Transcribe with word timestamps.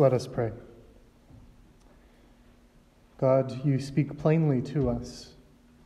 Let 0.00 0.14
us 0.14 0.26
pray. 0.26 0.50
God, 3.18 3.62
you 3.66 3.78
speak 3.78 4.16
plainly 4.16 4.62
to 4.72 4.88
us, 4.88 5.34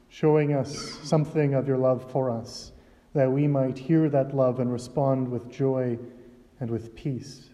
showing 0.08 0.54
us 0.54 0.78
something 1.02 1.54
of 1.54 1.66
your 1.66 1.78
love 1.78 2.08
for 2.12 2.30
us, 2.30 2.70
that 3.12 3.32
we 3.32 3.48
might 3.48 3.76
hear 3.76 4.08
that 4.08 4.32
love 4.32 4.60
and 4.60 4.72
respond 4.72 5.28
with 5.28 5.50
joy 5.50 5.98
and 6.60 6.70
with 6.70 6.94
peace. 6.94 7.50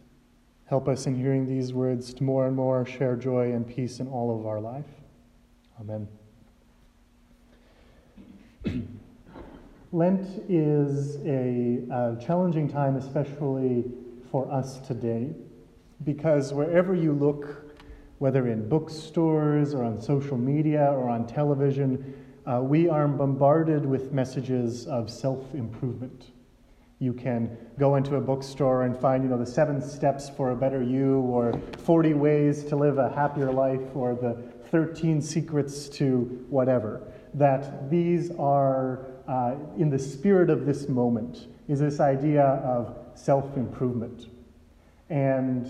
Help 0.67 0.87
us 0.87 1.07
in 1.07 1.17
hearing 1.17 1.47
these 1.47 1.73
words 1.73 2.13
to 2.13 2.25
more 2.25 2.47
and 2.47 2.55
more 2.55 2.85
share 2.85 3.17
joy 3.17 3.53
and 3.53 3.67
peace 3.67 3.99
in 3.99 4.07
all 4.07 4.39
of 4.39 4.45
our 4.45 4.61
life. 4.61 4.85
Amen. 5.81 6.09
Lent 9.93 10.43
is 10.47 11.17
a, 11.25 11.79
a, 11.91 12.23
challenging 12.23 12.69
time, 12.69 12.97
especially 12.97 13.87
for 14.31 14.53
us 14.53 14.79
today, 14.81 15.33
because 16.05 16.53
wherever 16.53 16.95
you 16.95 17.13
look, 17.13 17.75
whether 18.19 18.49
in 18.49 18.69
bookstores 18.69 19.75
or 19.75 19.85
on 19.85 20.01
social 20.01 20.37
media 20.37 20.93
or 20.93 21.09
on 21.09 21.27
television, 21.27 22.15
uh, 22.47 22.61
we 22.63 22.89
are 22.89 23.07
bombarded 23.07 23.85
with 23.85 24.13
messages 24.13 24.87
of 24.87 25.11
self 25.11 25.55
improvement. 25.55 26.31
You 26.99 27.15
can 27.15 27.57
go 27.79 27.97
into 27.97 28.17
a 28.17 28.21
bookstore 28.21 28.83
and 28.83 28.95
find, 28.95 29.25
you 29.25 29.31
know, 29.31 29.39
the 29.39 29.47
seven 29.47 29.81
steps 29.81 30.29
for 30.29 30.51
a 30.51 30.57
better 30.57 30.83
you, 30.83 31.21
or 31.21 31.59
40 31.79 32.13
ways 32.13 32.65
to 32.65 32.77
live 32.77 32.99
a 32.99 33.09
happier 33.11 33.51
life, 33.51 33.81
or 33.95 34.15
the 34.15 34.35
13 34.71 35.23
secrets 35.23 35.89
to 35.89 36.45
whatever. 36.51 37.01
That 37.33 37.89
these 37.89 38.31
are, 38.33 39.07
uh, 39.27 39.55
in 39.79 39.89
the 39.89 39.99
spirit 39.99 40.51
of 40.51 40.67
this 40.67 40.89
moment, 40.89 41.47
is 41.69 41.81
this 41.81 42.01
idea 42.01 42.45
of 42.45 42.95
self 43.15 43.57
improvement. 43.57 44.29
And 45.09 45.69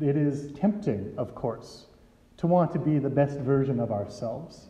it 0.00 0.16
is 0.16 0.52
tempting, 0.52 1.12
of 1.16 1.34
course, 1.34 1.86
to 2.38 2.46
want 2.46 2.72
to 2.72 2.78
be 2.78 2.98
the 2.98 3.10
best 3.10 3.38
version 3.38 3.80
of 3.80 3.92
ourselves. 3.92 4.68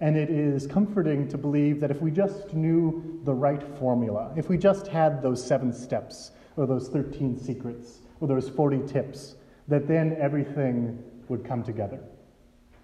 And 0.00 0.16
it 0.16 0.30
is 0.30 0.66
comforting 0.66 1.28
to 1.28 1.36
believe 1.36 1.80
that 1.80 1.90
if 1.90 2.00
we 2.00 2.10
just 2.10 2.54
knew 2.54 3.20
the 3.24 3.34
right 3.34 3.62
formula, 3.78 4.32
if 4.36 4.48
we 4.48 4.56
just 4.56 4.86
had 4.86 5.20
those 5.20 5.44
seven 5.44 5.72
steps, 5.72 6.30
or 6.56 6.66
those 6.66 6.88
13 6.88 7.38
secrets, 7.38 8.00
or 8.20 8.28
those 8.28 8.48
40 8.48 8.86
tips, 8.86 9.36
that 9.68 9.86
then 9.86 10.16
everything 10.18 11.02
would 11.28 11.44
come 11.44 11.62
together. 11.62 12.00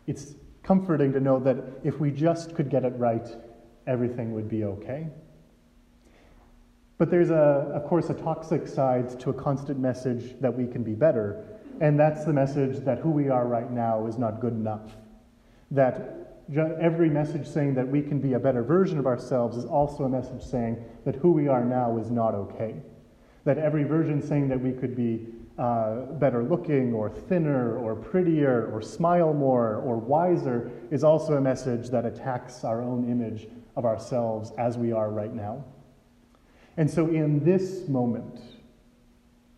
It's 0.06 0.34
comforting 0.62 1.12
to 1.12 1.20
know 1.20 1.38
that 1.40 1.56
if 1.84 2.00
we 2.00 2.10
just 2.10 2.54
could 2.54 2.70
get 2.70 2.84
it 2.84 2.92
right, 2.96 3.26
everything 3.86 4.32
would 4.32 4.48
be 4.48 4.64
okay. 4.64 5.08
But 6.98 7.10
there's, 7.10 7.30
a, 7.30 7.70
of 7.74 7.84
course, 7.84 8.08
a 8.08 8.14
toxic 8.14 8.66
side 8.66 9.20
to 9.20 9.30
a 9.30 9.34
constant 9.34 9.78
message 9.78 10.40
that 10.40 10.56
we 10.56 10.66
can 10.66 10.82
be 10.82 10.94
better, 10.94 11.44
and 11.80 11.98
that's 11.98 12.24
the 12.24 12.32
message 12.32 12.84
that 12.84 12.98
who 12.98 13.10
we 13.10 13.28
are 13.28 13.46
right 13.46 13.70
now 13.70 14.06
is 14.06 14.18
not 14.18 14.40
good 14.40 14.52
enough. 14.52 14.96
That 15.70 16.38
every 16.80 17.10
message 17.10 17.46
saying 17.46 17.74
that 17.74 17.88
we 17.88 18.02
can 18.02 18.20
be 18.20 18.34
a 18.34 18.38
better 18.38 18.62
version 18.62 18.98
of 18.98 19.06
ourselves 19.06 19.56
is 19.56 19.64
also 19.64 20.04
a 20.04 20.08
message 20.08 20.42
saying 20.42 20.82
that 21.04 21.16
who 21.16 21.32
we 21.32 21.48
are 21.48 21.64
now 21.64 21.98
is 21.98 22.10
not 22.10 22.34
okay. 22.34 22.76
That 23.44 23.58
every 23.58 23.84
version 23.84 24.22
saying 24.22 24.48
that 24.48 24.60
we 24.60 24.72
could 24.72 24.94
be 24.96 25.26
uh, 25.58 26.02
better 26.18 26.42
looking 26.42 26.92
or 26.92 27.10
thinner 27.10 27.78
or 27.78 27.94
prettier 27.96 28.70
or 28.72 28.82
smile 28.82 29.32
more 29.32 29.76
or 29.76 29.96
wiser 29.96 30.70
is 30.90 31.02
also 31.02 31.34
a 31.34 31.40
message 31.40 31.88
that 31.90 32.04
attacks 32.04 32.62
our 32.64 32.82
own 32.82 33.10
image 33.10 33.48
of 33.74 33.84
ourselves 33.84 34.52
as 34.58 34.76
we 34.78 34.92
are 34.92 35.10
right 35.10 35.34
now. 35.34 35.64
And 36.76 36.90
so, 36.90 37.08
in 37.08 37.42
this 37.42 37.88
moment, 37.88 38.40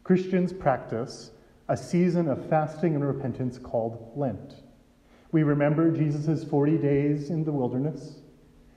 Christians 0.05 0.53
practice 0.53 1.33
a 1.69 1.77
season 1.77 2.29
of 2.29 2.49
fasting 2.49 2.95
and 2.95 3.07
repentance 3.07 3.59
called 3.59 4.13
Lent. 4.17 4.63
We 5.33 5.43
remember 5.43 5.91
Jesus' 5.91 6.43
40 6.45 6.79
days 6.79 7.29
in 7.29 7.45
the 7.45 7.53
wilderness. 7.53 8.17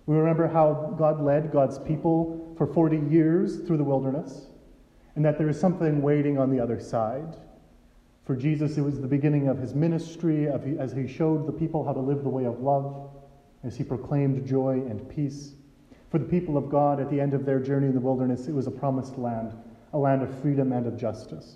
We 0.06 0.18
remember 0.18 0.48
how 0.48 0.94
God 0.98 1.22
led 1.22 1.52
God's 1.52 1.80
people 1.80 2.54
for 2.58 2.68
40 2.68 2.98
years 3.10 3.62
through 3.62 3.78
the 3.78 3.84
wilderness, 3.84 4.48
and 5.16 5.24
that 5.24 5.38
there 5.38 5.48
is 5.48 5.60
something 5.60 6.02
waiting 6.02 6.38
on 6.38 6.52
the 6.52 6.60
other 6.60 6.80
side. 6.80 7.38
For 8.26 8.36
Jesus, 8.36 8.78
it 8.78 8.82
was 8.82 9.00
the 9.00 9.08
beginning 9.08 9.48
of 9.48 9.58
his 9.58 9.74
ministry 9.74 10.48
as 10.50 10.92
he 10.92 11.08
showed 11.08 11.48
the 11.48 11.54
people 11.54 11.86
how 11.86 11.94
to 11.94 12.00
live 12.00 12.24
the 12.24 12.30
way 12.30 12.46
of 12.46 12.60
love, 12.60 13.10
as 13.64 13.78
he 13.78 13.84
proclaimed 13.84 14.46
joy 14.46 14.84
and 14.90 15.08
peace. 15.10 15.54
For 16.10 16.20
the 16.20 16.26
people 16.26 16.58
of 16.58 16.70
God, 16.70 17.00
at 17.00 17.10
the 17.10 17.22
end 17.22 17.34
of 17.34 17.46
their 17.46 17.60
journey 17.60 17.88
in 17.88 17.94
the 17.94 18.02
wilderness, 18.02 18.48
it 18.48 18.54
was 18.54 18.68
a 18.68 18.72
promised 18.72 19.18
land, 19.18 19.54
a 19.94 19.98
land 19.98 20.22
of 20.22 20.42
freedom 20.42 20.74
and 20.74 20.86
of 20.86 20.98
justice. 20.98 21.56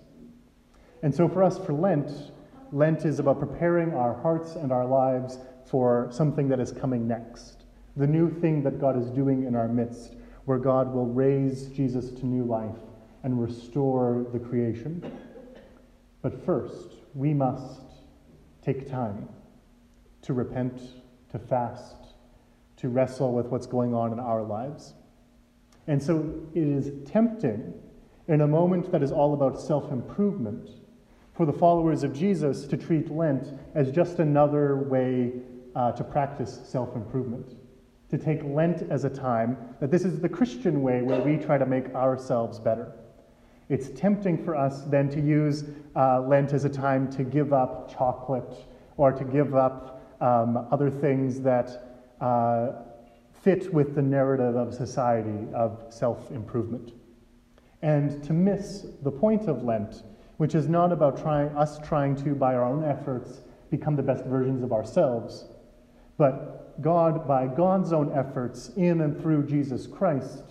And 1.05 1.13
so 1.13 1.29
for 1.29 1.43
us, 1.43 1.59
for 1.59 1.71
Lent, 1.71 2.31
Lent 2.71 3.05
is 3.05 3.19
about 3.19 3.39
preparing 3.39 3.93
our 3.93 4.19
hearts 4.23 4.55
and 4.55 4.71
our 4.71 4.87
lives 4.87 5.37
for 5.67 6.07
something 6.09 6.49
that 6.49 6.59
is 6.59 6.71
coming 6.71 7.07
next, 7.07 7.65
the 7.95 8.07
new 8.07 8.27
thing 8.27 8.63
that 8.63 8.81
God 8.81 8.97
is 8.97 9.11
doing 9.11 9.45
in 9.45 9.55
our 9.55 9.67
midst, 9.67 10.15
where 10.45 10.57
God 10.57 10.91
will 10.91 11.05
raise 11.05 11.67
Jesus 11.67 12.09
to 12.09 12.25
new 12.25 12.43
life 12.43 12.79
and 13.21 13.39
restore 13.39 14.25
the 14.33 14.39
creation. 14.39 14.99
But 16.23 16.43
first, 16.43 16.95
we 17.13 17.35
must 17.35 17.81
take 18.63 18.89
time 18.89 19.29
to 20.23 20.33
repent, 20.33 20.81
to 21.33 21.37
fast, 21.37 22.15
to 22.77 22.89
wrestle 22.89 23.31
with 23.31 23.45
what's 23.45 23.67
going 23.67 23.93
on 23.93 24.11
in 24.11 24.19
our 24.19 24.41
lives. 24.41 24.95
And 25.85 26.01
so 26.01 26.33
it 26.55 26.63
is 26.63 27.07
tempting 27.07 27.75
in 28.27 28.41
a 28.41 28.47
moment 28.47 28.91
that 28.91 29.03
is 29.03 29.11
all 29.11 29.35
about 29.35 29.61
self 29.61 29.91
improvement 29.91 30.67
for 31.35 31.45
the 31.45 31.53
followers 31.53 32.03
of 32.03 32.13
Jesus 32.13 32.65
to 32.67 32.77
treat 32.77 33.11
Lent 33.11 33.59
as 33.73 33.91
just 33.91 34.19
another 34.19 34.77
way 34.77 35.33
uh, 35.75 35.91
to 35.91 36.03
practice 36.03 36.61
self 36.65 36.95
improvement. 36.95 37.55
To 38.11 38.17
take 38.17 38.43
Lent 38.43 38.89
as 38.89 39.03
a 39.03 39.09
time 39.09 39.57
that 39.81 39.91
this 39.91 40.05
is 40.05 40.19
the 40.19 40.29
Christian 40.29 40.81
way 40.81 41.01
where 41.01 41.21
we 41.21 41.37
try 41.37 41.57
to 41.57 41.65
make 41.65 41.93
ourselves 41.93 42.59
better. 42.59 42.93
It's 43.67 43.89
tempting 43.89 44.45
for 44.45 44.55
us 44.55 44.83
then 44.83 45.09
to 45.09 45.19
use 45.19 45.65
uh, 45.95 46.21
Lent 46.21 46.53
as 46.53 46.65
a 46.65 46.69
time 46.69 47.11
to 47.13 47.23
give 47.23 47.51
up 47.51 47.93
chocolate 47.93 48.65
or 48.95 49.11
to 49.11 49.23
give 49.25 49.55
up 49.55 50.01
um, 50.21 50.67
other 50.71 50.89
things 50.89 51.41
that 51.41 51.97
uh, 52.21 52.83
fit 53.43 53.73
with 53.73 53.95
the 53.95 54.01
narrative 54.01 54.55
of 54.55 54.73
society 54.73 55.47
of 55.53 55.85
self 55.89 56.31
improvement. 56.31 56.93
And 57.81 58.23
to 58.23 58.33
miss 58.33 58.85
the 59.03 59.11
point 59.11 59.49
of 59.49 59.63
Lent 59.63 60.03
which 60.37 60.55
is 60.55 60.67
not 60.67 60.91
about 60.91 61.21
trying, 61.21 61.49
us 61.55 61.79
trying 61.79 62.15
to, 62.15 62.35
by 62.35 62.55
our 62.55 62.65
own 62.65 62.83
efforts, 62.83 63.41
become 63.69 63.95
the 63.95 64.03
best 64.03 64.25
versions 64.25 64.63
of 64.63 64.71
ourselves, 64.71 65.45
but 66.17 66.81
God, 66.81 67.27
by 67.27 67.47
God's 67.47 67.93
own 67.93 68.11
efforts 68.13 68.69
in 68.75 69.01
and 69.01 69.19
through 69.21 69.45
Jesus 69.45 69.87
Christ, 69.87 70.43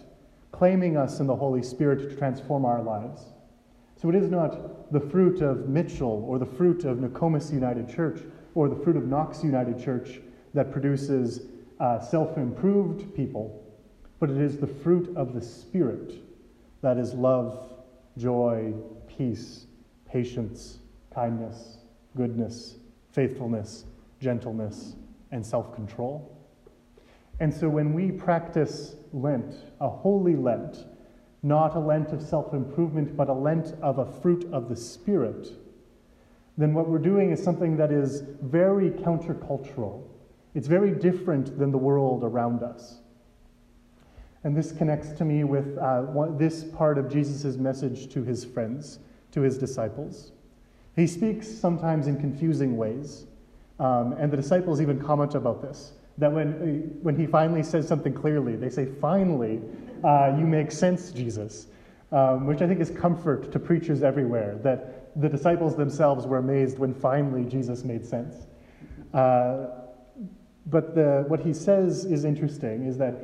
claiming 0.52 0.96
us 0.96 1.20
in 1.20 1.26
the 1.26 1.36
Holy 1.36 1.62
Spirit 1.62 2.08
to 2.08 2.16
transform 2.16 2.64
our 2.64 2.82
lives. 2.82 3.22
So 3.96 4.08
it 4.08 4.14
is 4.14 4.30
not 4.30 4.92
the 4.92 5.00
fruit 5.00 5.40
of 5.40 5.68
Mitchell 5.68 6.24
or 6.26 6.38
the 6.38 6.46
fruit 6.46 6.84
of 6.84 6.98
Nokomis 6.98 7.52
United 7.52 7.88
Church 7.88 8.20
or 8.54 8.68
the 8.68 8.76
fruit 8.76 8.96
of 8.96 9.06
Knox 9.06 9.42
United 9.42 9.82
Church 9.82 10.20
that 10.54 10.70
produces 10.70 11.46
uh, 11.80 12.00
self 12.00 12.36
improved 12.38 13.14
people, 13.14 13.62
but 14.20 14.30
it 14.30 14.38
is 14.38 14.58
the 14.58 14.66
fruit 14.66 15.14
of 15.16 15.34
the 15.34 15.40
Spirit 15.40 16.14
that 16.82 16.98
is 16.98 17.14
love, 17.14 17.72
joy, 18.16 18.72
peace, 19.08 19.66
patience, 20.14 20.78
kindness, 21.12 21.78
goodness, 22.16 22.76
faithfulness, 23.10 23.84
gentleness, 24.20 24.94
and 25.32 25.44
self 25.44 25.74
control. 25.74 26.38
And 27.40 27.52
so 27.52 27.68
when 27.68 27.92
we 27.92 28.12
practice 28.12 28.94
Lent, 29.12 29.56
a 29.80 29.88
holy 29.88 30.36
Lent, 30.36 30.86
not 31.42 31.74
a 31.74 31.80
Lent 31.80 32.12
of 32.12 32.22
self 32.22 32.54
improvement, 32.54 33.16
but 33.16 33.28
a 33.28 33.32
Lent 33.32 33.74
of 33.82 33.98
a 33.98 34.06
fruit 34.06 34.48
of 34.52 34.68
the 34.68 34.76
Spirit, 34.76 35.48
then 36.56 36.74
what 36.74 36.88
we're 36.88 36.98
doing 36.98 37.32
is 37.32 37.42
something 37.42 37.76
that 37.76 37.90
is 37.90 38.22
very 38.40 38.90
countercultural. 38.90 40.04
It's 40.54 40.68
very 40.68 40.92
different 40.92 41.58
than 41.58 41.72
the 41.72 41.78
world 41.78 42.22
around 42.22 42.62
us. 42.62 43.00
And 44.44 44.56
this 44.56 44.70
connects 44.70 45.10
to 45.18 45.24
me 45.24 45.42
with 45.42 45.76
uh, 45.76 46.04
this 46.36 46.62
part 46.62 46.98
of 46.98 47.10
Jesus' 47.10 47.56
message 47.56 48.12
to 48.12 48.22
his 48.22 48.44
friends 48.44 49.00
to 49.34 49.42
his 49.42 49.58
disciples. 49.58 50.30
He 50.96 51.06
speaks 51.08 51.48
sometimes 51.48 52.06
in 52.06 52.18
confusing 52.18 52.76
ways, 52.76 53.26
um, 53.80 54.12
and 54.12 54.32
the 54.32 54.36
disciples 54.36 54.80
even 54.80 55.00
comment 55.00 55.34
about 55.34 55.60
this. 55.60 55.92
That 56.18 56.32
when, 56.32 56.98
when 57.02 57.18
he 57.18 57.26
finally 57.26 57.64
says 57.64 57.88
something 57.88 58.14
clearly, 58.14 58.54
they 58.54 58.70
say, 58.70 58.86
Finally, 58.86 59.60
uh, 60.04 60.36
you 60.38 60.46
make 60.46 60.70
sense, 60.70 61.10
Jesus, 61.10 61.66
um, 62.12 62.46
which 62.46 62.62
I 62.62 62.68
think 62.68 62.80
is 62.80 62.90
comfort 62.90 63.50
to 63.50 63.58
preachers 63.58 64.04
everywhere, 64.04 64.56
that 64.62 65.20
the 65.20 65.28
disciples 65.28 65.74
themselves 65.74 66.26
were 66.26 66.38
amazed 66.38 66.78
when 66.78 66.94
finally 66.94 67.44
Jesus 67.44 67.82
made 67.82 68.06
sense. 68.06 68.46
Uh, 69.12 69.66
but 70.66 70.94
the, 70.94 71.24
what 71.26 71.40
he 71.40 71.52
says 71.52 72.04
is 72.04 72.24
interesting 72.24 72.86
is 72.86 72.96
that 72.98 73.14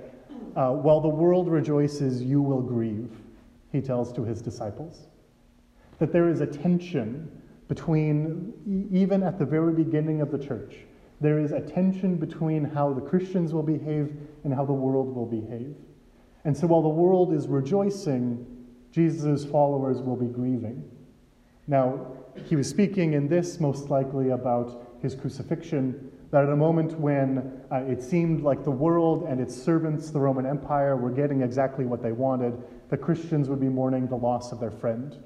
uh, 0.57 0.73
while 0.73 1.01
the 1.01 1.09
world 1.09 1.49
rejoices, 1.49 2.21
you 2.21 2.43
will 2.43 2.61
grieve, 2.61 3.11
he 3.71 3.81
tells 3.81 4.13
to 4.13 4.25
his 4.25 4.43
disciples 4.43 5.07
that 6.01 6.13
there 6.13 6.29
is 6.29 6.41
a 6.41 6.47
tension 6.47 7.31
between, 7.69 8.89
even 8.91 9.23
at 9.23 9.39
the 9.39 9.45
very 9.45 9.73
beginning 9.73 10.21
of 10.21 10.33
the 10.33 10.39
church, 10.39 10.79
there 11.21 11.39
is 11.39 11.53
a 11.53 11.61
tension 11.61 12.17
between 12.17 12.65
how 12.65 12.93
the 12.93 13.01
Christians 13.01 13.55
will 13.55 13.63
behave 13.63 14.17
and 14.43 14.53
how 14.53 14.65
the 14.65 14.73
world 14.73 15.15
will 15.15 15.27
behave. 15.27 15.77
And 16.45 16.57
so 16.57 16.67
while 16.67 16.83
the 16.83 16.89
world 16.89 17.33
is 17.33 17.47
rejoicing, 17.47 18.47
Jesus' 18.91 19.45
followers 19.45 20.01
will 20.01 20.17
be 20.17 20.27
grieving. 20.27 20.83
Now, 21.67 22.07
he 22.47 22.57
was 22.57 22.69
speaking 22.69 23.13
in 23.13 23.29
this 23.29 23.61
most 23.61 23.91
likely 23.91 24.31
about 24.31 24.97
his 25.03 25.15
crucifixion, 25.15 26.11
that 26.31 26.45
at 26.45 26.51
a 26.51 26.57
moment 26.57 26.99
when 26.99 27.61
uh, 27.71 27.77
it 27.87 28.03
seemed 28.03 28.43
like 28.43 28.65
the 28.65 28.71
world 28.71 29.27
and 29.29 29.41
its 29.41 29.55
servants, 29.55 30.11
the 30.11 30.19
Roman 30.19 30.47
Empire, 30.47 30.97
were 30.97 31.11
getting 31.11 31.43
exactly 31.43 31.85
what 31.85 32.03
they 32.03 32.13
wanted, 32.13 32.55
the 32.89 32.97
Christians 32.97 33.49
would 33.49 33.61
be 33.61 33.69
mourning 33.69 34.07
the 34.07 34.17
loss 34.17 34.51
of 34.51 34.61
their 34.61 34.71
friend. 34.71 35.23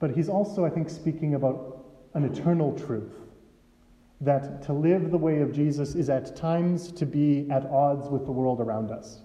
But 0.00 0.10
he's 0.10 0.28
also, 0.28 0.64
I 0.64 0.70
think, 0.70 0.90
speaking 0.90 1.34
about 1.34 1.84
an 2.14 2.24
eternal 2.24 2.76
truth 2.76 3.12
that 4.22 4.62
to 4.62 4.72
live 4.72 5.10
the 5.10 5.18
way 5.18 5.40
of 5.40 5.52
Jesus 5.52 5.94
is 5.94 6.10
at 6.10 6.34
times 6.34 6.90
to 6.92 7.06
be 7.06 7.48
at 7.50 7.66
odds 7.66 8.08
with 8.08 8.26
the 8.26 8.32
world 8.32 8.60
around 8.60 8.90
us. 8.90 9.20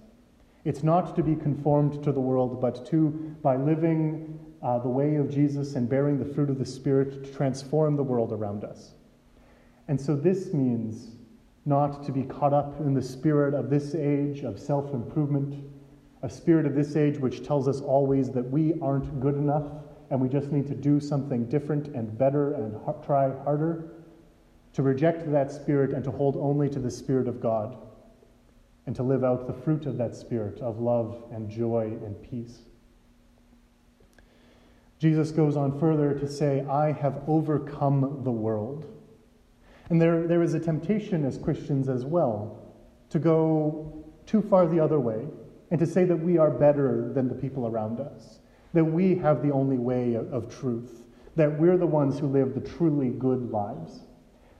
It's 0.64 0.84
not 0.84 1.16
to 1.16 1.24
be 1.24 1.36
conformed 1.36 2.04
to 2.04 2.12
the 2.12 2.20
world, 2.20 2.62
but 2.62 2.86
to, 2.88 3.10
by 3.42 3.56
living 3.56 4.40
uh, 4.62 4.80
the 4.80 4.90
way 4.90 5.16
of 5.16 5.30
Jesus 5.30 5.76
and 5.76 5.88
bearing 5.88 6.18
the 6.18 6.26
fruit 6.26 6.50
of 6.50 6.60
the 6.60 6.66
Spirit, 6.66 7.24
to 7.24 7.32
transform 7.34 7.96
the 7.96 8.04
world 8.04 8.32
around 8.32 8.64
us. 8.64 8.94
And 9.88 10.00
so 10.00 10.16
this 10.16 10.54
means 10.54 11.16
not 11.66 12.04
to 12.06 12.12
be 12.12 12.24
caught 12.24 12.54
up 12.54 12.80
in 12.80 12.94
the 12.94 13.02
spirit 13.02 13.54
of 13.54 13.70
this 13.70 13.96
age 13.96 14.44
of 14.44 14.60
self 14.60 14.94
improvement, 14.94 15.64
a 16.22 16.30
spirit 16.30 16.66
of 16.66 16.74
this 16.76 16.96
age 16.96 17.18
which 17.18 17.46
tells 17.46 17.68
us 17.68 17.82
always 17.82 18.32
that 18.32 18.50
we 18.50 18.74
aren't 18.82 19.20
good 19.20 19.36
enough 19.36 19.66
and 20.10 20.20
we 20.20 20.30
just 20.30 20.52
need 20.52 20.68
to 20.68 20.76
do 20.76 21.00
something 21.00 21.46
different 21.46 21.88
and 21.96 22.18
better 22.18 22.54
and 22.54 22.80
try 23.04 23.32
harder 23.44 23.92
to 24.74 24.84
reject 24.84 25.32
that 25.32 25.52
spirit 25.52 25.92
and 25.92 26.04
to 26.04 26.12
hold 26.12 26.36
only 26.36 26.70
to 26.70 26.80
the 26.80 26.92
Spirit 26.92 27.30
of 27.30 27.40
God, 27.40 27.78
and 28.86 28.96
to 28.96 29.04
live 29.04 29.24
out 29.24 29.48
the 29.48 29.54
fruit 29.54 29.86
of 29.86 29.98
that 29.98 30.16
Spirit 30.16 30.60
of 30.60 30.80
love 30.80 31.24
and 31.32 31.50
joy 31.50 31.98
and 32.04 32.22
peace. 32.22 32.60
Jesus 35.00 35.32
goes 35.32 35.56
on 35.56 35.80
further 35.80 36.14
to 36.14 36.28
say, 36.28 36.66
I 36.66 36.92
have 36.92 37.22
overcome 37.28 38.22
the 38.24 38.32
world. 38.32 38.86
And 39.90 40.02
there, 40.02 40.28
there 40.28 40.42
is 40.42 40.54
a 40.54 40.60
temptation 40.60 41.26
as 41.26 41.38
Christians 41.38 41.90
as 41.90 42.06
well 42.06 42.60
to 43.10 43.20
go 43.20 44.04
too 44.26 44.42
far 44.42 44.68
the 44.68 44.80
other 44.80 45.00
way 45.00 45.26
and 45.72 45.80
to 45.80 45.86
say 45.86 46.06
that 46.06 46.18
we 46.18 46.38
are 46.38 46.50
better 46.50 47.12
than 47.14 47.28
the 47.28 47.36
people 47.36 47.68
around 47.68 48.00
us, 48.00 48.40
that 48.76 48.84
we 48.84 49.16
have 49.16 49.42
the 49.42 49.52
only 49.52 49.78
way 49.78 50.16
of, 50.16 50.32
of 50.32 50.54
truth, 50.54 51.02
that 51.38 51.60
we're 51.60 51.78
the 51.78 51.88
ones 51.88 52.20
who 52.20 52.28
live 52.28 52.54
the 52.54 52.60
truly 52.60 53.10
good 53.10 53.50
lives. 53.50 54.02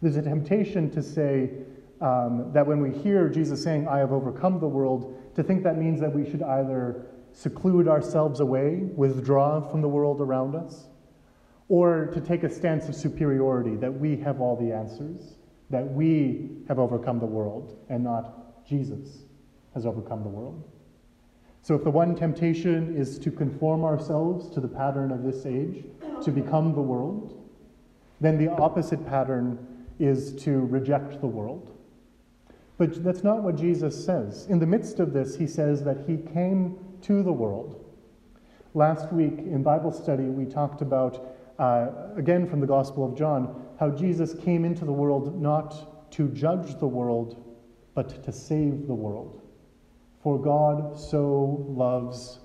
There's 0.02 0.16
a 0.16 0.22
temptation 0.22 0.90
to 0.92 1.04
say 1.04 1.52
um, 2.00 2.52
that 2.54 2.66
when 2.66 2.80
we 2.80 2.92
hear 2.92 3.28
Jesus 3.28 3.62
saying, 3.62 3.88
I 3.90 4.00
have 4.00 4.14
overcome 4.14 4.60
the 4.60 4.68
world, 4.68 5.22
to 5.36 5.44
think 5.44 5.64
that 5.64 5.78
means 5.78 6.00
that 6.00 6.14
we 6.14 6.30
should 6.30 6.42
either 6.42 7.08
seclude 7.34 7.90
ourselves 7.90 8.40
away, 8.40 8.88
withdraw 8.96 9.60
from 9.60 9.82
the 9.82 9.90
world 9.90 10.22
around 10.22 10.56
us, 10.56 10.88
or 11.68 12.06
to 12.14 12.22
take 12.22 12.44
a 12.44 12.50
stance 12.50 12.88
of 12.88 12.96
superiority, 12.96 13.76
that 13.76 13.94
we 13.94 14.16
have 14.18 14.40
all 14.40 14.56
the 14.56 14.72
answers, 14.72 15.36
that 15.70 15.86
we 15.86 16.52
have 16.70 16.80
overcome 16.80 17.20
the 17.20 17.26
world, 17.26 17.78
and 17.90 18.02
not 18.02 18.66
Jesus 18.66 19.24
has 19.74 19.86
overcome 19.86 20.24
the 20.24 20.30
world. 20.30 20.64
So, 21.66 21.74
if 21.74 21.84
the 21.84 21.90
one 21.90 22.14
temptation 22.14 22.96
is 22.96 23.18
to 23.18 23.32
conform 23.32 23.86
ourselves 23.86 24.52
to 24.52 24.60
the 24.60 24.68
pattern 24.68 25.12
of 25.12 25.24
this 25.24 25.48
age, 25.48 25.84
to 26.24 26.30
become 26.30 26.76
the 26.76 26.82
world, 26.82 27.44
then 28.22 28.38
the 28.38 28.52
opposite 28.52 29.04
pattern 29.04 29.58
is 29.98 30.36
to 30.44 30.60
reject 30.68 31.22
the 31.22 31.28
world. 31.28 31.76
But 32.78 33.04
that's 33.04 33.24
not 33.24 33.42
what 33.42 33.56
Jesus 33.56 34.06
says. 34.06 34.46
In 34.46 34.60
the 34.60 34.68
midst 34.68 35.00
of 35.00 35.12
this, 35.12 35.38
he 35.38 35.48
says 35.48 35.84
that 35.86 36.06
he 36.06 36.18
came 36.18 36.78
to 37.02 37.24
the 37.24 37.34
world. 37.34 37.84
Last 38.76 39.12
week 39.12 39.40
in 39.40 39.64
Bible 39.64 39.92
study, 39.92 40.26
we 40.26 40.46
talked 40.46 40.84
about, 40.84 41.36
uh, 41.58 41.88
again 42.16 42.48
from 42.48 42.60
the 42.60 42.68
Gospel 42.68 43.04
of 43.04 43.18
John, 43.18 43.66
how 43.80 43.90
Jesus 43.90 44.36
came 44.36 44.66
into 44.66 44.86
the 44.86 44.94
world 44.94 45.42
not 45.42 46.12
to 46.12 46.28
judge 46.28 46.78
the 46.78 46.86
world, 46.86 47.44
but 47.96 48.24
to 48.24 48.32
save 48.32 48.86
the 48.86 48.94
world. 48.94 49.42
For 50.26 50.42
God 50.42 50.98
so 51.00 51.64
loves 51.70 52.40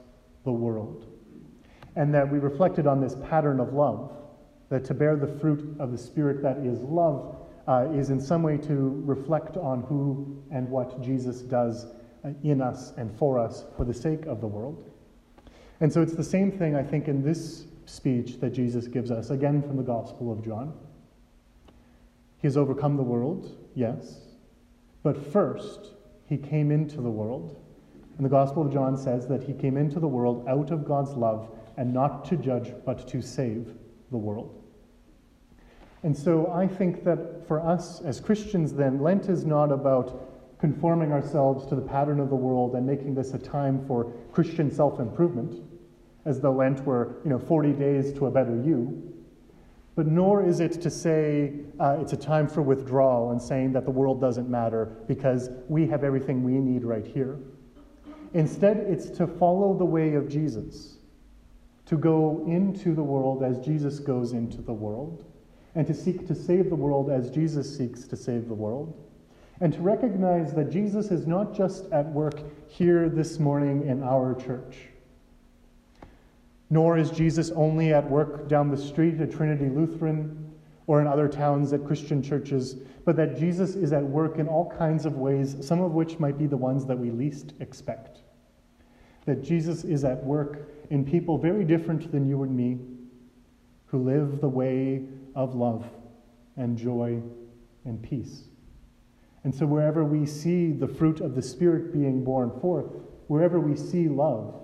the 0.44 0.52
world. 0.52 1.06
And 1.96 2.12
that 2.12 2.30
we 2.30 2.38
reflected 2.38 2.86
on 2.86 3.00
this 3.00 3.14
pattern 3.30 3.58
of 3.58 3.72
love, 3.72 4.12
that 4.68 4.84
to 4.84 4.92
bear 4.92 5.16
the 5.16 5.26
fruit 5.26 5.76
of 5.78 5.90
the 5.90 5.96
Spirit 5.96 6.42
that 6.42 6.58
is 6.58 6.80
love 6.80 7.38
uh, 7.66 7.88
is 7.94 8.10
in 8.10 8.20
some 8.20 8.42
way 8.42 8.58
to 8.58 9.02
reflect 9.06 9.56
on 9.56 9.80
who 9.84 10.42
and 10.52 10.68
what 10.68 11.00
Jesus 11.00 11.40
does 11.40 11.86
uh, 12.22 12.32
in 12.44 12.60
us 12.60 12.92
and 12.98 13.10
for 13.18 13.38
us 13.38 13.64
for 13.78 13.86
the 13.86 13.94
sake 13.94 14.26
of 14.26 14.42
the 14.42 14.46
world. 14.46 14.90
And 15.80 15.90
so 15.90 16.02
it's 16.02 16.12
the 16.12 16.22
same 16.22 16.52
thing, 16.52 16.76
I 16.76 16.82
think, 16.82 17.08
in 17.08 17.22
this 17.22 17.64
speech 17.86 18.40
that 18.40 18.50
Jesus 18.50 18.88
gives 18.88 19.10
us, 19.10 19.30
again 19.30 19.62
from 19.62 19.78
the 19.78 19.82
Gospel 19.82 20.30
of 20.30 20.44
John. 20.44 20.74
He 22.42 22.46
has 22.46 22.58
overcome 22.58 22.98
the 22.98 23.02
world, 23.02 23.56
yes, 23.74 24.18
but 25.02 25.32
first, 25.32 25.94
he 26.26 26.36
came 26.36 26.70
into 26.70 26.96
the 26.96 27.08
world. 27.08 27.56
And 28.16 28.24
the 28.24 28.30
Gospel 28.30 28.66
of 28.66 28.72
John 28.72 28.96
says 28.96 29.26
that 29.28 29.42
he 29.42 29.52
came 29.52 29.76
into 29.76 29.98
the 30.00 30.08
world 30.08 30.44
out 30.48 30.70
of 30.70 30.84
God's 30.84 31.12
love 31.12 31.50
and 31.76 31.92
not 31.92 32.24
to 32.26 32.36
judge, 32.36 32.72
but 32.84 33.08
to 33.08 33.22
save 33.22 33.74
the 34.10 34.18
world. 34.18 34.62
And 36.02 36.16
so 36.16 36.50
I 36.52 36.66
think 36.66 37.04
that 37.04 37.46
for 37.46 37.60
us 37.60 38.00
as 38.02 38.20
Christians, 38.20 38.72
then, 38.72 39.00
Lent 39.00 39.28
is 39.28 39.44
not 39.44 39.70
about 39.70 40.58
conforming 40.58 41.12
ourselves 41.12 41.66
to 41.66 41.74
the 41.74 41.82
pattern 41.82 42.20
of 42.20 42.28
the 42.28 42.36
world 42.36 42.74
and 42.74 42.86
making 42.86 43.14
this 43.14 43.34
a 43.34 43.38
time 43.38 43.84
for 43.86 44.12
Christian 44.32 44.70
self 44.70 45.00
improvement, 45.00 45.62
as 46.24 46.40
though 46.40 46.52
Lent 46.52 46.84
were, 46.84 47.16
you 47.24 47.30
know, 47.30 47.38
40 47.38 47.72
days 47.72 48.12
to 48.14 48.26
a 48.26 48.30
better 48.30 48.54
you. 48.62 49.10
But 49.96 50.06
nor 50.06 50.42
is 50.42 50.60
it 50.60 50.80
to 50.82 50.90
say 50.90 51.52
uh, 51.78 51.98
it's 52.00 52.12
a 52.12 52.16
time 52.16 52.48
for 52.48 52.62
withdrawal 52.62 53.32
and 53.32 53.42
saying 53.42 53.72
that 53.72 53.84
the 53.84 53.90
world 53.90 54.20
doesn't 54.20 54.48
matter 54.48 54.96
because 55.06 55.50
we 55.68 55.86
have 55.88 56.04
everything 56.04 56.42
we 56.42 56.52
need 56.52 56.84
right 56.84 57.06
here. 57.06 57.38
Instead, 58.32 58.76
it's 58.76 59.10
to 59.10 59.26
follow 59.26 59.76
the 59.76 59.84
way 59.84 60.14
of 60.14 60.28
Jesus, 60.28 60.98
to 61.86 61.96
go 61.96 62.44
into 62.46 62.94
the 62.94 63.02
world 63.02 63.42
as 63.42 63.58
Jesus 63.58 63.98
goes 63.98 64.32
into 64.32 64.62
the 64.62 64.72
world 64.72 65.24
and 65.74 65.86
to 65.86 65.94
seek 65.94 66.26
to 66.26 66.34
save 66.34 66.68
the 66.68 66.76
world 66.76 67.10
as 67.10 67.30
Jesus 67.30 67.76
seeks 67.76 68.04
to 68.04 68.16
save 68.16 68.48
the 68.48 68.54
world. 68.54 68.94
And 69.60 69.72
to 69.74 69.80
recognize 69.80 70.54
that 70.54 70.70
Jesus 70.70 71.10
is 71.10 71.26
not 71.26 71.54
just 71.54 71.90
at 71.92 72.06
work 72.06 72.40
here 72.68 73.08
this 73.08 73.38
morning 73.38 73.86
in 73.86 74.02
our 74.02 74.34
church, 74.34 74.88
nor 76.70 76.96
is 76.96 77.10
Jesus 77.10 77.50
only 77.50 77.92
at 77.92 78.08
work 78.08 78.48
down 78.48 78.70
the 78.70 78.76
street 78.76 79.20
at 79.20 79.30
Trinity 79.30 79.68
Lutheran 79.68 80.50
or 80.86 81.00
in 81.00 81.06
other 81.06 81.28
towns 81.28 81.72
at 81.72 81.84
Christian 81.84 82.22
churches, 82.22 82.76
but 83.04 83.16
that 83.16 83.38
Jesus 83.38 83.74
is 83.74 83.92
at 83.92 84.02
work 84.02 84.38
in 84.38 84.48
all 84.48 84.70
kinds 84.70 85.04
of 85.04 85.18
ways, 85.18 85.56
some 85.60 85.80
of 85.80 85.92
which 85.92 86.18
might 86.18 86.38
be 86.38 86.46
the 86.46 86.56
ones 86.56 86.86
that 86.86 86.98
we 86.98 87.10
least 87.10 87.52
expect. 87.60 88.22
That 89.26 89.42
Jesus 89.42 89.84
is 89.84 90.04
at 90.04 90.22
work 90.24 90.68
in 90.90 91.04
people 91.04 91.38
very 91.38 91.64
different 91.64 92.10
than 92.10 92.28
you 92.28 92.42
and 92.42 92.56
me, 92.56 92.78
who 93.86 94.02
live 94.02 94.40
the 94.40 94.48
way 94.48 95.04
of 95.34 95.54
love 95.54 95.86
and 96.56 96.76
joy 96.76 97.22
and 97.84 98.02
peace. 98.02 98.44
And 99.44 99.54
so, 99.54 99.66
wherever 99.66 100.04
we 100.04 100.26
see 100.26 100.70
the 100.70 100.88
fruit 100.88 101.20
of 101.20 101.34
the 101.34 101.42
Spirit 101.42 101.92
being 101.92 102.22
borne 102.22 102.50
forth, 102.60 102.92
wherever 103.28 103.58
we 103.58 103.74
see 103.74 104.08
love, 104.08 104.54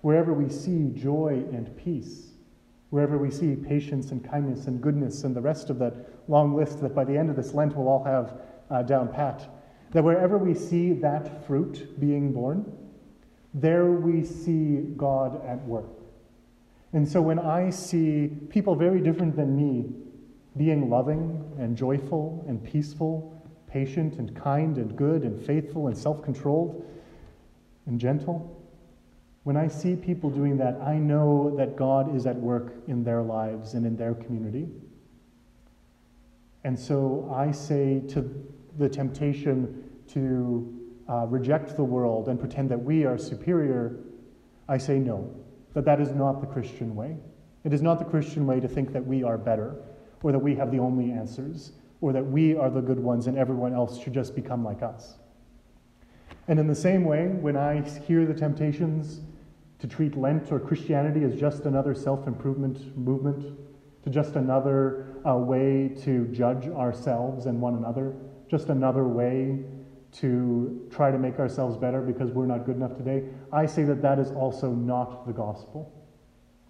wherever 0.00 0.32
we 0.32 0.48
see 0.48 0.90
joy 0.94 1.44
and 1.52 1.74
peace, 1.76 2.32
wherever 2.90 3.16
we 3.16 3.30
see 3.30 3.54
patience 3.54 4.10
and 4.10 4.28
kindness 4.28 4.66
and 4.66 4.80
goodness 4.80 5.24
and 5.24 5.34
the 5.34 5.40
rest 5.40 5.70
of 5.70 5.78
that 5.78 5.94
long 6.28 6.54
list 6.54 6.80
that 6.80 6.94
by 6.94 7.04
the 7.04 7.16
end 7.16 7.30
of 7.30 7.36
this 7.36 7.54
Lent 7.54 7.76
we'll 7.76 7.88
all 7.88 8.04
have 8.04 8.40
uh, 8.70 8.82
down 8.82 9.08
pat, 9.08 9.48
that 9.92 10.02
wherever 10.02 10.36
we 10.36 10.54
see 10.54 10.92
that 10.92 11.46
fruit 11.46 12.00
being 12.00 12.32
borne, 12.32 12.64
there 13.54 13.92
we 13.92 14.24
see 14.24 14.80
God 14.96 15.40
at 15.46 15.64
work. 15.64 15.88
And 16.92 17.08
so 17.08 17.22
when 17.22 17.38
I 17.38 17.70
see 17.70 18.30
people 18.50 18.74
very 18.74 19.00
different 19.00 19.36
than 19.36 19.56
me 19.56 19.90
being 20.56 20.90
loving 20.90 21.52
and 21.58 21.76
joyful 21.76 22.44
and 22.48 22.62
peaceful, 22.62 23.30
patient 23.66 24.18
and 24.18 24.34
kind 24.36 24.78
and 24.78 24.96
good 24.96 25.22
and 25.22 25.44
faithful 25.44 25.88
and 25.88 25.98
self 25.98 26.22
controlled 26.22 26.84
and 27.86 27.98
gentle. 27.98 28.60
When 29.42 29.56
I 29.56 29.66
see 29.66 29.96
people 29.96 30.30
doing 30.30 30.56
that, 30.58 30.80
I 30.80 30.96
know 30.96 31.54
that 31.56 31.76
God 31.76 32.14
is 32.14 32.24
at 32.26 32.36
work 32.36 32.72
in 32.86 33.02
their 33.04 33.20
lives 33.20 33.74
and 33.74 33.84
in 33.84 33.96
their 33.96 34.14
community. 34.14 34.68
And 36.62 36.78
so 36.78 37.30
I 37.34 37.50
say 37.50 38.00
to 38.08 38.30
the 38.78 38.88
temptation 38.88 39.90
to 40.08 40.83
uh, 41.08 41.26
reject 41.26 41.76
the 41.76 41.84
world 41.84 42.28
and 42.28 42.38
pretend 42.38 42.70
that 42.70 42.82
we 42.82 43.04
are 43.04 43.18
superior, 43.18 43.96
I 44.68 44.78
say 44.78 44.98
no, 44.98 45.34
that 45.74 45.84
that 45.84 46.00
is 46.00 46.12
not 46.12 46.40
the 46.40 46.46
Christian 46.46 46.94
way. 46.94 47.16
It 47.64 47.72
is 47.72 47.82
not 47.82 47.98
the 47.98 48.04
Christian 48.04 48.46
way 48.46 48.60
to 48.60 48.68
think 48.68 48.92
that 48.92 49.04
we 49.04 49.22
are 49.22 49.38
better, 49.38 49.76
or 50.22 50.32
that 50.32 50.38
we 50.38 50.54
have 50.54 50.70
the 50.70 50.78
only 50.78 51.10
answers, 51.10 51.72
or 52.00 52.12
that 52.12 52.24
we 52.24 52.56
are 52.56 52.70
the 52.70 52.80
good 52.80 52.98
ones 52.98 53.26
and 53.26 53.38
everyone 53.38 53.72
else 53.72 53.98
should 53.98 54.14
just 54.14 54.34
become 54.34 54.64
like 54.64 54.82
us. 54.82 55.16
And 56.48 56.58
in 56.58 56.66
the 56.66 56.74
same 56.74 57.04
way, 57.04 57.28
when 57.28 57.56
I 57.56 57.80
hear 57.80 58.26
the 58.26 58.34
temptations 58.34 59.20
to 59.78 59.86
treat 59.86 60.16
Lent 60.16 60.52
or 60.52 60.60
Christianity 60.60 61.24
as 61.24 61.34
just 61.38 61.64
another 61.64 61.94
self 61.94 62.26
improvement 62.26 62.96
movement, 62.96 63.58
to 64.04 64.10
just 64.10 64.36
another 64.36 65.06
uh, 65.26 65.34
way 65.36 65.96
to 66.02 66.26
judge 66.26 66.68
ourselves 66.68 67.46
and 67.46 67.60
one 67.60 67.74
another, 67.74 68.14
just 68.50 68.68
another 68.68 69.04
way 69.04 69.64
to 70.14 70.88
try 70.90 71.10
to 71.10 71.18
make 71.18 71.38
ourselves 71.38 71.76
better 71.76 72.00
because 72.00 72.30
we're 72.30 72.46
not 72.46 72.64
good 72.64 72.76
enough 72.76 72.96
today, 72.96 73.24
I 73.52 73.66
say 73.66 73.82
that 73.84 74.00
that 74.02 74.18
is 74.18 74.30
also 74.30 74.70
not 74.70 75.26
the 75.26 75.32
gospel. 75.32 75.92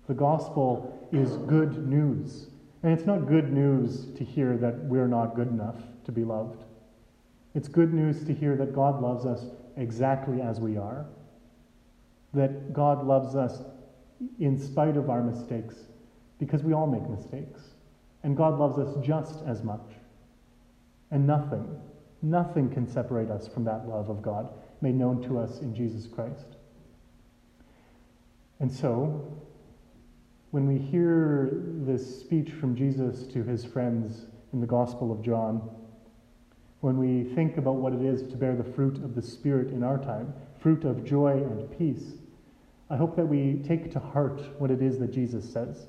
The 0.06 0.14
gospel 0.14 1.08
is 1.12 1.36
good 1.36 1.86
news. 1.86 2.46
And 2.82 2.92
it's 2.92 3.06
not 3.06 3.26
good 3.26 3.52
news 3.52 4.06
to 4.16 4.24
hear 4.24 4.56
that 4.58 4.84
we're 4.84 5.08
not 5.08 5.34
good 5.34 5.48
enough 5.48 5.76
to 6.04 6.12
be 6.12 6.24
loved. 6.24 6.64
It's 7.54 7.68
good 7.68 7.94
news 7.94 8.24
to 8.24 8.34
hear 8.34 8.56
that 8.56 8.74
God 8.74 9.00
loves 9.00 9.24
us 9.26 9.46
exactly 9.76 10.40
as 10.40 10.60
we 10.60 10.76
are, 10.76 11.06
that 12.32 12.72
God 12.72 13.06
loves 13.06 13.36
us 13.36 13.62
in 14.38 14.58
spite 14.58 14.96
of 14.96 15.08
our 15.08 15.22
mistakes, 15.22 15.76
because 16.38 16.62
we 16.62 16.72
all 16.72 16.86
make 16.86 17.08
mistakes. 17.08 17.60
And 18.22 18.36
God 18.36 18.58
loves 18.58 18.78
us 18.78 18.96
just 19.04 19.44
as 19.46 19.62
much. 19.62 19.86
And 21.10 21.26
nothing, 21.26 21.80
nothing 22.24 22.70
can 22.70 22.86
separate 22.86 23.30
us 23.30 23.46
from 23.46 23.64
that 23.64 23.86
love 23.88 24.08
of 24.08 24.22
God 24.22 24.48
made 24.80 24.94
known 24.94 25.22
to 25.22 25.38
us 25.38 25.60
in 25.60 25.74
Jesus 25.74 26.06
Christ. 26.06 26.56
And 28.60 28.70
so, 28.70 29.42
when 30.50 30.66
we 30.66 30.78
hear 30.78 31.50
this 31.84 32.20
speech 32.20 32.50
from 32.50 32.76
Jesus 32.76 33.26
to 33.32 33.42
his 33.42 33.64
friends 33.64 34.26
in 34.52 34.60
the 34.60 34.66
Gospel 34.66 35.12
of 35.12 35.22
John, 35.22 35.68
when 36.80 36.98
we 36.98 37.24
think 37.34 37.56
about 37.56 37.76
what 37.76 37.92
it 37.92 38.02
is 38.02 38.22
to 38.30 38.36
bear 38.36 38.54
the 38.54 38.64
fruit 38.64 38.98
of 38.98 39.14
the 39.14 39.22
Spirit 39.22 39.68
in 39.68 39.82
our 39.82 39.98
time, 39.98 40.32
fruit 40.60 40.84
of 40.84 41.04
joy 41.04 41.32
and 41.32 41.78
peace, 41.78 42.12
I 42.90 42.96
hope 42.96 43.16
that 43.16 43.26
we 43.26 43.62
take 43.66 43.90
to 43.92 43.98
heart 43.98 44.40
what 44.58 44.70
it 44.70 44.80
is 44.80 44.98
that 44.98 45.10
Jesus 45.12 45.50
says. 45.50 45.88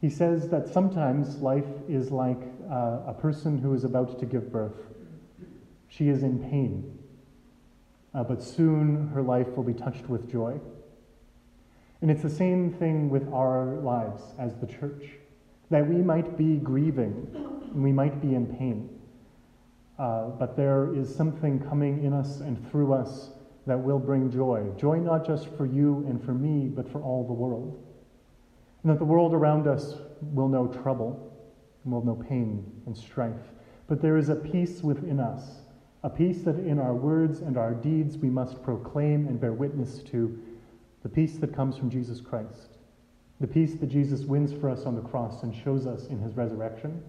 He 0.00 0.08
says 0.08 0.48
that 0.48 0.66
sometimes 0.66 1.38
life 1.38 1.68
is 1.88 2.10
like 2.10 2.40
uh, 2.70 3.00
a 3.06 3.14
person 3.18 3.58
who 3.58 3.74
is 3.74 3.84
about 3.84 4.18
to 4.20 4.26
give 4.26 4.50
birth. 4.50 4.76
She 5.88 6.08
is 6.08 6.22
in 6.22 6.38
pain, 6.38 6.98
uh, 8.14 8.24
but 8.24 8.42
soon 8.42 9.08
her 9.08 9.20
life 9.20 9.48
will 9.56 9.64
be 9.64 9.74
touched 9.74 10.08
with 10.08 10.30
joy. 10.30 10.58
And 12.00 12.10
it's 12.10 12.22
the 12.22 12.30
same 12.30 12.72
thing 12.72 13.10
with 13.10 13.30
our 13.30 13.76
lives 13.76 14.22
as 14.38 14.56
the 14.56 14.66
church, 14.66 15.04
that 15.68 15.86
we 15.86 15.96
might 15.96 16.38
be 16.38 16.56
grieving 16.56 17.28
and 17.34 17.82
we 17.82 17.92
might 17.92 18.22
be 18.22 18.34
in 18.34 18.46
pain. 18.46 18.88
Uh, 19.98 20.28
but 20.28 20.56
there 20.56 20.94
is 20.94 21.14
something 21.14 21.60
coming 21.60 22.02
in 22.02 22.14
us 22.14 22.40
and 22.40 22.70
through 22.70 22.94
us 22.94 23.30
that 23.66 23.78
will 23.78 23.98
bring 23.98 24.30
joy. 24.30 24.66
Joy 24.78 24.98
not 24.98 25.26
just 25.26 25.48
for 25.58 25.66
you 25.66 26.06
and 26.08 26.24
for 26.24 26.32
me, 26.32 26.68
but 26.68 26.88
for 26.88 27.02
all 27.02 27.26
the 27.26 27.34
world. 27.34 27.84
And 28.82 28.90
that 28.90 28.98
the 28.98 29.04
world 29.04 29.34
around 29.34 29.66
us 29.66 29.94
will 30.20 30.48
know 30.48 30.66
trouble, 30.66 31.30
and 31.84 31.92
will 31.92 32.04
know 32.04 32.14
pain 32.28 32.64
and 32.86 32.96
strife. 32.96 33.52
But 33.86 34.00
there 34.00 34.16
is 34.16 34.28
a 34.28 34.36
peace 34.36 34.82
within 34.82 35.20
us, 35.20 35.42
a 36.02 36.10
peace 36.10 36.42
that 36.42 36.56
in 36.56 36.78
our 36.78 36.94
words 36.94 37.40
and 37.40 37.58
our 37.58 37.74
deeds 37.74 38.16
we 38.16 38.30
must 38.30 38.62
proclaim 38.62 39.26
and 39.26 39.40
bear 39.40 39.52
witness 39.52 39.98
to 40.04 40.38
the 41.02 41.08
peace 41.08 41.36
that 41.38 41.54
comes 41.54 41.76
from 41.76 41.90
Jesus 41.90 42.20
Christ, 42.20 42.78
the 43.40 43.46
peace 43.46 43.74
that 43.74 43.88
Jesus 43.88 44.22
wins 44.22 44.52
for 44.52 44.68
us 44.68 44.84
on 44.84 44.94
the 44.94 45.02
cross 45.02 45.42
and 45.42 45.54
shows 45.54 45.86
us 45.86 46.06
in 46.06 46.18
his 46.18 46.34
resurrection, 46.34 47.02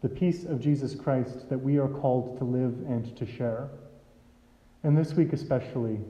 the 0.00 0.08
peace 0.08 0.44
of 0.44 0.60
Jesus 0.60 0.94
Christ 0.94 1.48
that 1.48 1.58
we 1.58 1.78
are 1.78 1.88
called 1.88 2.38
to 2.38 2.44
live 2.44 2.74
and 2.88 3.16
to 3.16 3.26
share. 3.26 3.68
And 4.82 4.96
this 4.96 5.14
week 5.14 5.32
especially, 5.32 6.00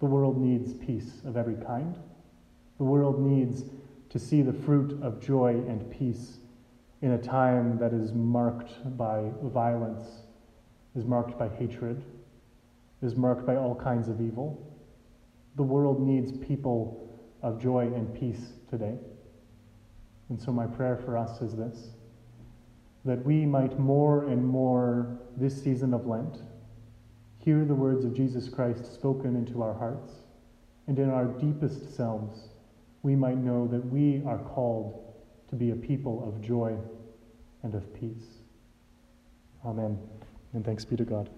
the 0.00 0.06
world 0.06 0.38
needs 0.38 0.72
peace 0.74 1.20
of 1.26 1.36
every 1.36 1.56
kind. 1.56 1.96
The 2.78 2.84
world 2.84 3.20
needs 3.20 3.64
to 4.10 4.18
see 4.18 4.42
the 4.42 4.52
fruit 4.52 5.00
of 5.02 5.20
joy 5.20 5.62
and 5.66 5.90
peace 5.90 6.38
in 7.02 7.12
a 7.12 7.18
time 7.18 7.78
that 7.78 7.92
is 7.92 8.12
marked 8.12 8.96
by 8.96 9.30
violence, 9.42 10.04
is 10.94 11.04
marked 11.04 11.38
by 11.38 11.48
hatred, 11.48 12.02
is 13.02 13.16
marked 13.16 13.46
by 13.46 13.56
all 13.56 13.74
kinds 13.74 14.08
of 14.08 14.20
evil. 14.20 14.74
The 15.56 15.62
world 15.62 16.00
needs 16.00 16.32
people 16.32 17.18
of 17.42 17.60
joy 17.60 17.92
and 17.94 18.14
peace 18.14 18.52
today. 18.68 18.96
And 20.28 20.40
so, 20.40 20.52
my 20.52 20.66
prayer 20.66 20.96
for 20.96 21.16
us 21.16 21.40
is 21.40 21.56
this 21.56 21.90
that 23.04 23.24
we 23.24 23.46
might 23.46 23.78
more 23.78 24.24
and 24.24 24.44
more 24.44 25.16
this 25.36 25.62
season 25.62 25.94
of 25.94 26.06
Lent 26.06 26.38
hear 27.38 27.64
the 27.64 27.74
words 27.74 28.04
of 28.04 28.12
Jesus 28.12 28.48
Christ 28.48 28.92
spoken 28.92 29.36
into 29.36 29.62
our 29.62 29.72
hearts, 29.72 30.10
and 30.88 30.98
in 30.98 31.08
our 31.08 31.26
deepest 31.26 31.94
selves, 31.94 32.48
we 33.06 33.14
might 33.14 33.36
know 33.36 33.68
that 33.68 33.86
we 33.86 34.20
are 34.26 34.38
called 34.38 35.14
to 35.48 35.54
be 35.54 35.70
a 35.70 35.76
people 35.76 36.26
of 36.26 36.40
joy 36.40 36.76
and 37.62 37.72
of 37.72 37.94
peace. 37.94 38.42
Amen. 39.64 39.96
And 40.54 40.64
thanks 40.64 40.84
be 40.84 40.96
to 40.96 41.04
God. 41.04 41.30